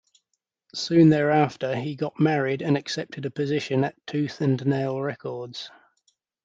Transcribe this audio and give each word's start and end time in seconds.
Soon 0.73 1.09
thereafter 1.09 1.75
he 1.75 1.95
got 1.95 2.19
married 2.19 2.63
and 2.63 2.75
accepted 2.75 3.23
a 3.23 3.29
position 3.29 3.83
at 3.83 3.93
Tooth 4.07 4.41
and 4.41 4.65
Nail 4.65 4.99
Records. 4.99 5.69